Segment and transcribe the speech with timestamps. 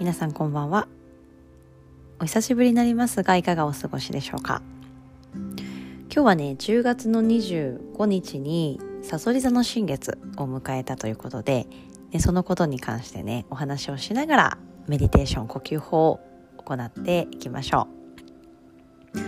[0.00, 0.88] 皆さんこんばんは。
[2.20, 4.62] お久しぶりになりますがいかがお過ごしでしょうか？
[5.34, 11.66] 今日はね10月の25日にさそり座の新月を迎えたということで
[12.12, 16.20] でそのことに関してねお話をしながらメディテーション呼吸法を
[16.56, 17.86] 行っていきましょ
[19.12, 19.18] う。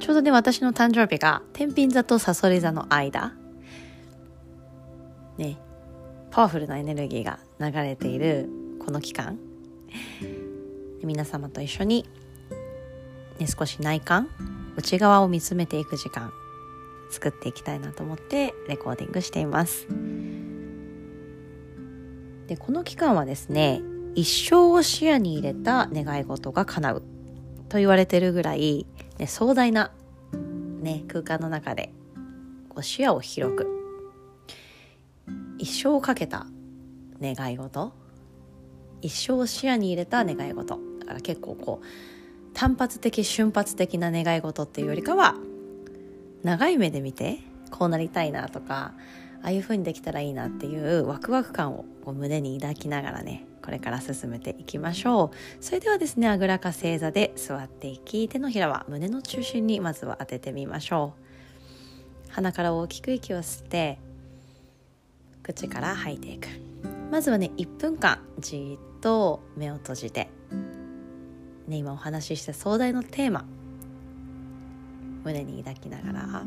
[0.00, 3.32] ちょうどね私の誕生日が天秤座とさそり座の間
[5.38, 5.56] ね
[6.32, 8.48] パワフルなエネルギーが流れている
[8.84, 9.38] この期間。
[11.02, 12.08] 皆様と一緒に、
[13.38, 14.28] ね、少し内観
[14.76, 16.32] 内側を見つめていく時間
[17.10, 19.86] 作っていきたいなと思ってレコーディングしています。
[22.48, 23.80] でこの期間はですね
[24.14, 27.02] 一生を視野に入れた願い事が叶う
[27.68, 28.86] と言われてるぐらい、
[29.18, 29.92] ね、壮大な、
[30.80, 31.92] ね、空間の中で
[32.68, 33.66] こう視野を広く
[35.58, 36.46] 一生をかけた
[37.20, 37.92] 願い事
[39.06, 40.80] 一生を視野に入れた願い事。
[41.00, 41.86] だから結構こう
[42.54, 45.36] 単発的瞬発的な願い事っていうよりかは
[46.42, 47.38] 長い目で見て
[47.70, 48.94] こうなりたいなとか
[49.42, 55.64] ああいう風にできたらいいなっていうワクワク感を胸に抱きながらねこれから進めていきましょう。
[55.64, 61.14] それではですねあぐらか正座で座っていき手のひらは胸の中心にまずは当ててみましょ
[62.28, 62.32] う。
[62.32, 63.98] 鼻から大きく息を吸って
[65.42, 66.48] 口から吐いていく。
[67.10, 70.28] まずはね1分間じっと目を閉じて、
[71.68, 73.44] ね、今お話しした壮大のテーマ。
[75.22, 76.42] 胸に抱きながら。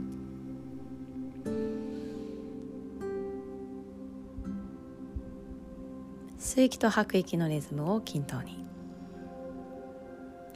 [6.37, 8.65] 吸息と吐く息のリズムを均等に。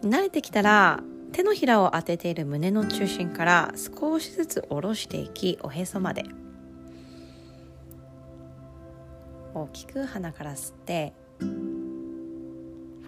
[0.02, 1.00] 慣れてきたら
[1.32, 6.26] 手のひらを当てている胸の中心から少しずつ下ろしていきおへそまで。
[9.54, 11.14] 大きく鼻から吸って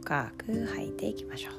[0.06, 1.54] 深く吐いていきましょう。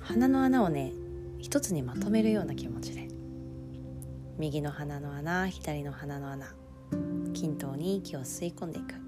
[0.00, 0.94] 鼻の穴をね
[1.38, 3.08] 一つにまとめるような気持ちで。
[4.38, 6.54] 右の鼻の穴左の鼻の穴
[7.34, 9.01] 均等に息を吸い込んでいく。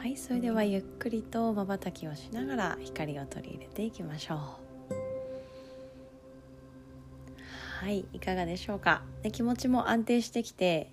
[0.00, 4.38] はいそれではゆっくりとまばたきをしながら光を取り入れていきましょう。
[7.84, 9.02] はいいかがでしょうか？
[9.22, 10.90] で気持ちも安定してきて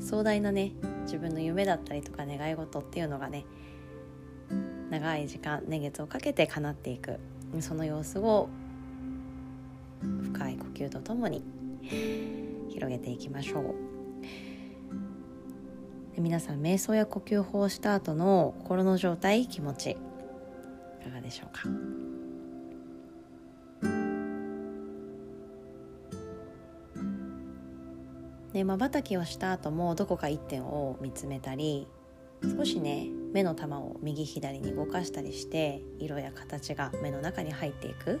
[0.00, 0.72] 壮大なね
[1.02, 3.44] 自分の夢だったりとか願い事っていうのがね
[4.90, 7.20] 長い時間年月をかけて叶っていく
[7.60, 8.48] その様子を
[10.00, 11.44] 深い呼吸とともに
[12.70, 13.91] 広げていきましょう。
[16.22, 19.94] 皆さん瞑想や呼吸法をした後の心の状態気持ちい
[21.04, 21.68] かがでしょうか？
[28.64, 31.88] まばたきをした後もどこか一点を見つめたり
[32.56, 38.20] 少しね目の玉を右左に動かしたりして色や形が目の中に入っていく。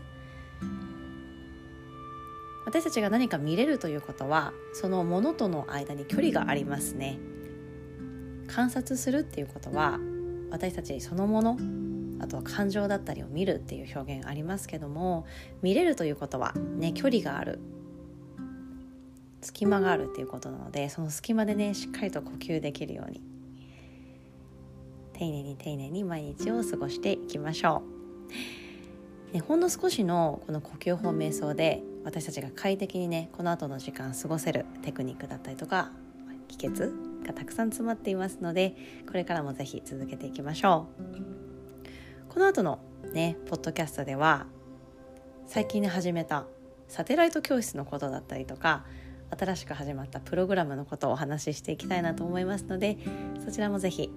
[2.66, 7.18] 私たちが何か見れるということはそのものとの間に距離がありますね。
[8.48, 9.98] 観察するっていうことは
[10.50, 11.58] 私たちそのもの
[12.20, 15.26] あとは感情だったりを見るっていう表現ありますけども
[15.62, 17.58] 見れるということはね距離がある。
[19.40, 23.20] 隙間があるっていうことなのでその隙間でねしっかりと呼吸できるように。
[25.12, 27.82] 丁寧に丁寧に毎日を過ごしていきましょ
[29.30, 35.92] う、ね、ほんの少しのこの呼吸法瞑想で私たちが快適にねこの後の時間過ごせるテクニックだったりとか
[36.48, 38.74] 秘訣がたくさん詰まっていますので
[39.06, 42.32] これからもぜひ続けていきましょう。
[42.32, 42.80] この後の
[43.12, 44.46] ねポッドキャストでは
[45.46, 46.46] 最近ね始めた
[46.88, 48.84] サテライト教室のことだったりとか
[49.38, 52.98] 新しく始まったプログラムのことをお話ししていきたいなと思いますので
[53.44, 54.10] そちらもぜひ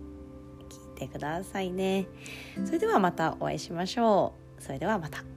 [0.95, 2.07] 聞いてくださいね。
[2.65, 4.61] それではまたお会いしましょう。
[4.61, 5.34] それではまた。